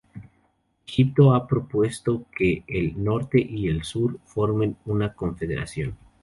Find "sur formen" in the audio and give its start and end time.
3.83-4.75